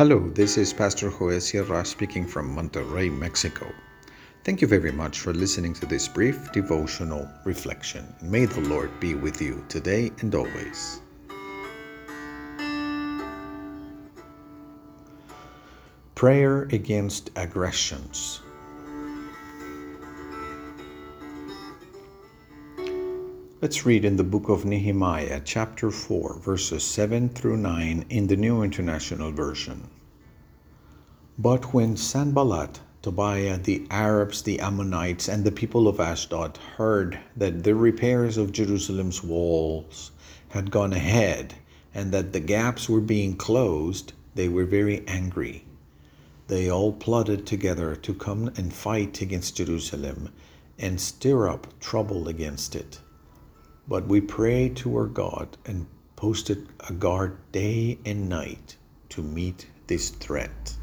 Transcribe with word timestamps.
Hello, 0.00 0.30
this 0.30 0.56
is 0.56 0.72
Pastor 0.72 1.10
Joel 1.10 1.40
Sierra 1.42 1.84
speaking 1.84 2.26
from 2.26 2.56
Monterrey, 2.56 3.12
Mexico. 3.12 3.70
Thank 4.44 4.62
you 4.62 4.66
very 4.66 4.92
much 4.92 5.20
for 5.20 5.34
listening 5.34 5.74
to 5.74 5.84
this 5.84 6.08
brief 6.08 6.50
devotional 6.52 7.28
reflection. 7.44 8.06
May 8.22 8.46
the 8.46 8.62
Lord 8.62 8.98
be 8.98 9.14
with 9.14 9.42
you 9.42 9.62
today 9.68 10.10
and 10.20 10.34
always. 10.34 11.02
Prayer 16.14 16.62
against 16.72 17.30
aggressions. 17.36 18.40
Let's 23.62 23.84
read 23.84 24.06
in 24.06 24.16
the 24.16 24.24
book 24.24 24.48
of 24.48 24.64
Nehemiah, 24.64 25.42
chapter 25.44 25.90
4, 25.90 26.38
verses 26.38 26.82
7 26.82 27.28
through 27.28 27.58
9 27.58 28.06
in 28.08 28.26
the 28.26 28.36
New 28.36 28.62
International 28.62 29.32
Version. 29.32 29.90
But 31.38 31.74
when 31.74 31.98
Sanballat, 31.98 32.80
Tobiah, 33.02 33.58
the 33.58 33.86
Arabs, 33.90 34.40
the 34.40 34.60
Ammonites, 34.60 35.28
and 35.28 35.44
the 35.44 35.52
people 35.52 35.88
of 35.88 36.00
Ashdod 36.00 36.56
heard 36.78 37.18
that 37.36 37.62
the 37.62 37.74
repairs 37.74 38.38
of 38.38 38.50
Jerusalem's 38.50 39.22
walls 39.22 40.10
had 40.48 40.70
gone 40.70 40.94
ahead 40.94 41.52
and 41.94 42.12
that 42.12 42.32
the 42.32 42.40
gaps 42.40 42.88
were 42.88 43.02
being 43.02 43.36
closed, 43.36 44.14
they 44.34 44.48
were 44.48 44.64
very 44.64 45.06
angry. 45.06 45.66
They 46.46 46.70
all 46.70 46.94
plotted 46.94 47.44
together 47.44 47.94
to 47.94 48.14
come 48.14 48.50
and 48.56 48.72
fight 48.72 49.20
against 49.20 49.58
Jerusalem 49.58 50.30
and 50.78 50.98
stir 50.98 51.46
up 51.46 51.78
trouble 51.78 52.26
against 52.26 52.74
it. 52.74 53.00
But 53.90 54.06
we 54.06 54.20
prayed 54.20 54.76
to 54.76 54.96
our 54.96 55.06
God 55.06 55.58
and 55.66 55.84
posted 56.14 56.68
a 56.88 56.92
guard 56.92 57.36
day 57.50 57.98
and 58.06 58.28
night 58.28 58.76
to 59.08 59.20
meet 59.20 59.66
this 59.88 60.10
threat. 60.10 60.76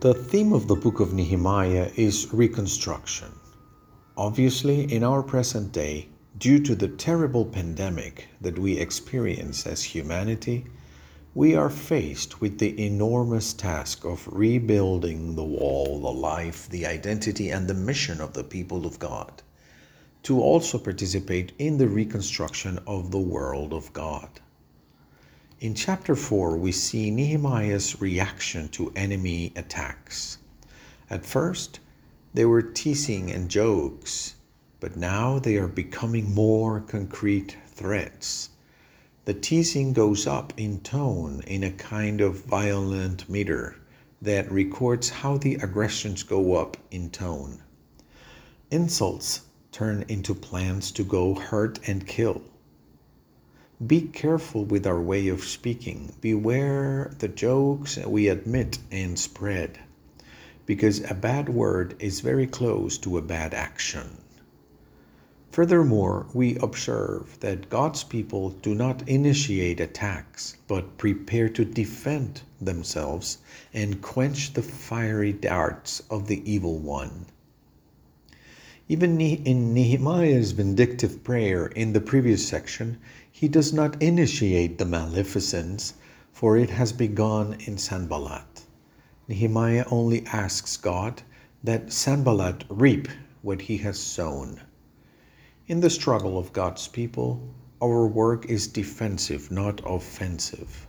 The 0.00 0.14
theme 0.14 0.54
of 0.54 0.68
the 0.68 0.74
book 0.74 1.00
of 1.00 1.12
Nehemiah 1.12 1.90
is 1.96 2.32
reconstruction. 2.32 3.28
Obviously, 4.16 4.90
in 4.90 5.04
our 5.04 5.22
present 5.22 5.70
day, 5.70 6.08
due 6.38 6.60
to 6.60 6.74
the 6.74 6.88
terrible 6.88 7.44
pandemic 7.44 8.26
that 8.40 8.58
we 8.58 8.78
experience 8.78 9.66
as 9.66 9.82
humanity, 9.84 10.64
we 11.34 11.54
are 11.54 11.70
faced 11.70 12.42
with 12.42 12.58
the 12.58 12.78
enormous 12.84 13.54
task 13.54 14.04
of 14.04 14.28
rebuilding 14.30 15.34
the 15.34 15.42
wall, 15.42 15.98
the 15.98 16.12
life, 16.12 16.68
the 16.68 16.84
identity, 16.84 17.48
and 17.48 17.66
the 17.66 17.74
mission 17.74 18.20
of 18.20 18.34
the 18.34 18.44
people 18.44 18.84
of 18.84 18.98
God, 18.98 19.42
to 20.22 20.38
also 20.38 20.76
participate 20.76 21.52
in 21.58 21.78
the 21.78 21.88
reconstruction 21.88 22.78
of 22.86 23.10
the 23.10 23.18
world 23.18 23.72
of 23.72 23.90
God. 23.94 24.28
In 25.58 25.74
chapter 25.74 26.14
4, 26.14 26.58
we 26.58 26.70
see 26.70 27.10
Nehemiah's 27.10 27.98
reaction 27.98 28.68
to 28.68 28.92
enemy 28.94 29.54
attacks. 29.56 30.36
At 31.08 31.24
first, 31.24 31.80
they 32.34 32.44
were 32.44 32.60
teasing 32.60 33.30
and 33.30 33.48
jokes, 33.48 34.34
but 34.80 34.98
now 34.98 35.38
they 35.38 35.56
are 35.56 35.68
becoming 35.68 36.34
more 36.34 36.80
concrete 36.80 37.56
threats 37.68 38.50
the 39.24 39.34
teasing 39.34 39.92
goes 39.92 40.26
up 40.26 40.52
in 40.56 40.80
tone 40.80 41.42
in 41.46 41.62
a 41.62 41.70
kind 41.70 42.20
of 42.20 42.44
violent 42.44 43.28
meter 43.28 43.76
that 44.20 44.50
records 44.50 45.10
how 45.10 45.36
the 45.36 45.54
aggressions 45.56 46.22
go 46.22 46.56
up 46.56 46.76
in 46.90 47.08
tone. 47.10 47.62
Insults 48.70 49.42
turn 49.70 50.04
into 50.08 50.34
plans 50.34 50.90
to 50.92 51.04
go 51.04 51.34
hurt 51.34 51.78
and 51.88 52.06
kill. 52.06 52.42
Be 53.84 54.02
careful 54.02 54.64
with 54.64 54.86
our 54.86 55.00
way 55.00 55.28
of 55.28 55.42
speaking. 55.44 56.14
Beware 56.20 57.12
the 57.18 57.28
jokes 57.28 57.96
we 57.98 58.28
admit 58.28 58.78
and 58.90 59.18
spread, 59.18 59.78
because 60.66 61.08
a 61.10 61.14
bad 61.14 61.48
word 61.48 61.96
is 61.98 62.20
very 62.20 62.46
close 62.46 62.96
to 62.98 63.18
a 63.18 63.22
bad 63.22 63.54
action. 63.54 64.21
Furthermore, 65.52 66.26
we 66.32 66.56
observe 66.56 67.38
that 67.40 67.68
God's 67.68 68.04
people 68.04 68.50
do 68.62 68.74
not 68.74 69.06
initiate 69.06 69.80
attacks, 69.80 70.56
but 70.66 70.96
prepare 70.96 71.50
to 71.50 71.62
defend 71.62 72.40
themselves 72.58 73.36
and 73.74 74.00
quench 74.00 74.54
the 74.54 74.62
fiery 74.62 75.30
darts 75.30 76.00
of 76.08 76.26
the 76.26 76.42
evil 76.50 76.78
one. 76.78 77.26
Even 78.88 79.20
in 79.20 79.74
Nehemiah's 79.74 80.52
vindictive 80.52 81.22
prayer 81.22 81.66
in 81.66 81.92
the 81.92 82.00
previous 82.00 82.48
section, 82.48 82.96
he 83.30 83.46
does 83.46 83.74
not 83.74 84.02
initiate 84.02 84.78
the 84.78 84.86
maleficence, 84.86 85.92
for 86.32 86.56
it 86.56 86.70
has 86.70 86.94
begun 86.94 87.58
in 87.66 87.76
Sanballat. 87.76 88.62
Nehemiah 89.28 89.84
only 89.90 90.24
asks 90.24 90.78
God 90.78 91.20
that 91.62 91.92
Sanballat 91.92 92.64
reap 92.70 93.08
what 93.42 93.60
he 93.60 93.76
has 93.76 94.00
sown. 94.00 94.58
In 95.72 95.80
the 95.80 95.88
struggle 95.88 96.36
of 96.36 96.52
God's 96.52 96.86
people, 96.86 97.40
our 97.82 98.06
work 98.06 98.44
is 98.44 98.66
defensive, 98.66 99.50
not 99.50 99.80
offensive. 99.86 100.86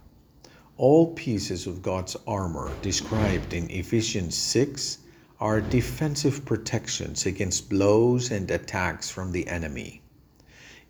All 0.76 1.14
pieces 1.14 1.66
of 1.68 1.82
God's 1.82 2.18
armor 2.28 2.70
described 2.82 3.54
in 3.54 3.72
Ephesians 3.72 4.36
6 4.36 4.98
are 5.40 5.62
defensive 5.62 6.44
protections 6.44 7.26
against 7.26 7.70
blows 7.70 8.30
and 8.30 8.52
attacks 8.52 9.10
from 9.10 9.32
the 9.32 9.48
enemy. 9.48 10.02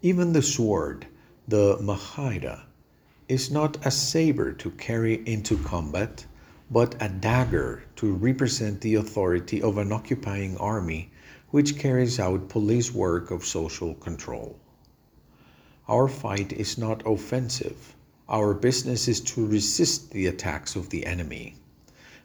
Even 0.01 0.33
the 0.33 0.41
sword, 0.41 1.05
the 1.47 1.77
Machaira, 1.77 2.63
is 3.29 3.51
not 3.51 3.77
a 3.85 3.91
saber 3.91 4.53
to 4.53 4.71
carry 4.71 5.21
into 5.27 5.55
combat, 5.55 6.25
but 6.71 6.95
a 6.99 7.09
dagger 7.09 7.83
to 7.97 8.11
represent 8.11 8.81
the 8.81 8.95
authority 8.95 9.61
of 9.61 9.77
an 9.77 9.91
occupying 9.91 10.57
army 10.57 11.11
which 11.53 11.77
carries 11.77 12.19
out 12.19 12.49
police 12.49 12.91
work 12.91 13.29
of 13.29 13.45
social 13.45 13.93
control. 13.93 14.57
Our 15.87 16.07
fight 16.07 16.51
is 16.51 16.79
not 16.79 17.05
offensive. 17.05 17.95
Our 18.27 18.55
business 18.55 19.07
is 19.07 19.21
to 19.21 19.45
resist 19.45 20.09
the 20.09 20.25
attacks 20.25 20.75
of 20.75 20.89
the 20.89 21.05
enemy. 21.05 21.53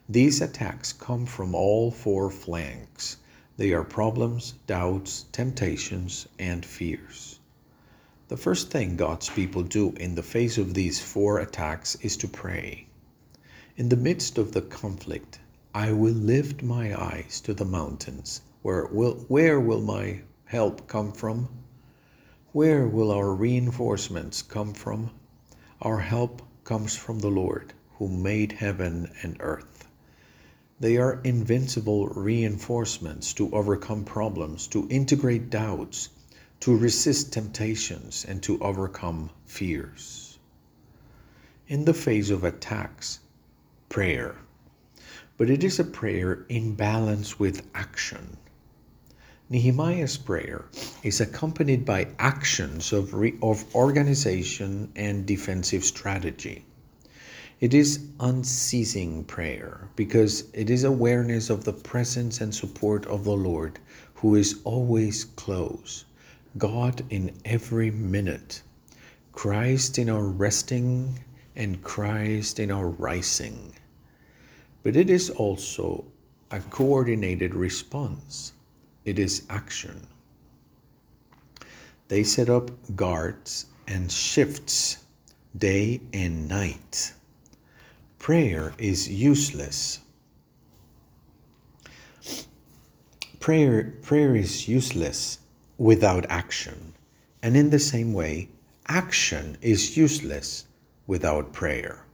These 0.09 0.41
attacks 0.41 0.95
come 0.95 1.27
from 1.27 1.55
all 1.55 1.91
four 1.91 2.31
flanks. 2.31 3.19
They 3.59 3.75
are 3.75 3.85
problems, 3.85 4.55
doubts, 4.67 5.27
temptations, 5.31 6.27
and 6.39 6.65
fears. 6.65 7.39
The 8.29 8.39
first 8.39 8.71
thing 8.71 8.97
God's 8.97 9.29
people 9.29 9.63
do 9.63 9.91
in 10.01 10.15
the 10.15 10.23
face 10.23 10.57
of 10.57 10.73
these 10.73 11.01
four 11.01 11.39
attacks 11.39 11.97
is 11.97 12.17
to 12.17 12.29
pray. 12.29 12.87
In 13.77 13.91
the 13.91 13.97
midst 13.97 14.39
of 14.39 14.53
the 14.53 14.63
conflict, 14.63 15.39
I 15.75 15.93
will 15.93 16.15
lift 16.15 16.63
my 16.63 16.99
eyes 16.99 17.43
to 17.43 17.53
the 17.53 17.67
mountains. 17.67 18.41
Where 18.69 18.85
will, 18.85 19.15
where 19.29 19.59
will 19.59 19.81
my 19.81 20.21
help 20.45 20.89
come 20.89 21.13
from? 21.13 21.49
Where 22.53 22.87
will 22.87 23.11
our 23.11 23.33
reinforcements 23.33 24.43
come 24.43 24.75
from? 24.75 25.11
Our 25.81 26.01
help 26.01 26.43
comes 26.65 26.95
from 26.95 27.21
the 27.21 27.31
Lord, 27.31 27.73
who 27.97 28.09
made 28.09 28.53
heaven 28.53 29.11
and 29.23 29.39
earth. 29.41 29.89
They 30.79 30.99
are 30.99 31.23
invincible 31.25 32.09
reinforcements 32.09 33.33
to 33.35 33.51
overcome 33.55 34.05
problems, 34.05 34.67
to 34.67 34.87
integrate 34.91 35.49
doubts, 35.49 36.11
to 36.61 36.77
resist 36.77 37.33
temptations, 37.33 38.27
and 38.29 38.43
to 38.43 38.59
overcome 38.61 39.31
fears. 39.47 40.39
In 41.69 41.87
the 41.87 41.95
face 41.95 42.29
of 42.29 42.45
attacks, 42.45 43.21
prayer. 43.89 44.37
But 45.39 45.49
it 45.49 45.65
is 45.65 45.79
a 45.79 45.85
prayer 45.85 46.45
in 46.51 46.75
balance 46.75 47.39
with 47.39 47.67
action. 47.75 48.37
Nehemiah's 49.51 50.19
prayer 50.19 50.67
is 51.03 51.23
accompanied 51.23 51.87
by 51.87 52.09
actions 52.19 52.93
of, 52.93 53.15
re- 53.15 53.39
of 53.41 53.65
organization 53.75 54.93
and 54.95 55.25
defensive 55.25 55.85
strategy. 55.85 56.67
It 57.59 57.73
is 57.73 57.99
unceasing 58.21 59.25
prayer 59.25 59.89
because 59.97 60.45
it 60.53 60.69
is 60.69 60.85
awareness 60.85 61.49
of 61.49 61.65
the 61.65 61.73
presence 61.73 62.43
and 62.43 62.55
support 62.55 63.07
of 63.07 63.25
the 63.25 63.37
Lord 63.37 63.79
who 64.17 64.35
is 64.35 64.61
always 64.65 65.25
close, 65.25 66.05
God 66.59 67.03
in 67.09 67.33
every 67.47 67.91
minute, 67.91 68.61
Christ 69.33 69.99
in 69.99 70.11
our 70.11 70.25
resting 70.25 71.21
and 71.57 71.83
Christ 71.83 72.61
in 72.61 72.71
our 72.71 72.89
rising. 72.91 73.73
But 74.83 74.95
it 74.95 75.09
is 75.09 75.31
also 75.31 76.05
a 76.51 76.61
coordinated 76.61 77.55
response 77.55 78.53
it 79.09 79.19
is 79.19 79.43
action. 79.49 80.07
They 82.09 82.23
set 82.23 82.49
up 82.49 82.71
guards 82.95 83.67
and 83.87 84.13
shifts 84.13 84.99
day 85.57 86.01
and 86.13 86.49
night. 86.49 87.15
Prayer 88.19 88.75
is 88.79 89.09
useless. 89.09 90.01
prayer, 93.49 93.95
prayer 94.03 94.37
is 94.37 94.69
useless 94.69 95.39
without 95.79 96.27
action. 96.29 96.93
And 97.43 97.57
in 97.57 97.71
the 97.71 97.79
same 97.79 98.13
way, 98.13 98.51
action 98.89 99.57
is 99.63 99.97
useless 99.97 100.67
without 101.07 101.55
prayer. 101.55 102.05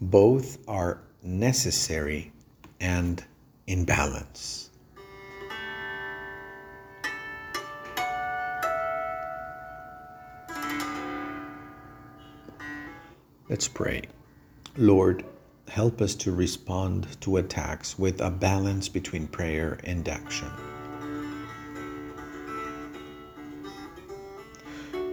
Both 0.00 0.56
are 0.66 0.98
necessary 1.22 2.32
and 2.80 3.22
in 3.66 3.84
balance. 3.84 4.70
Let's 13.52 13.68
pray. 13.68 14.00
Lord, 14.78 15.26
help 15.68 16.00
us 16.00 16.14
to 16.14 16.32
respond 16.32 17.20
to 17.20 17.36
attacks 17.36 17.98
with 17.98 18.18
a 18.22 18.30
balance 18.30 18.88
between 18.88 19.26
prayer 19.26 19.78
and 19.84 20.08
action. 20.08 20.50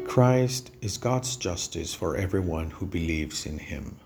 Christ 0.07 0.71
is 0.79 0.97
God's 0.97 1.35
justice 1.35 1.93
for 1.93 2.15
everyone 2.15 2.69
who 2.69 2.85
believes 2.85 3.45
in 3.45 3.57
him. 3.59 3.97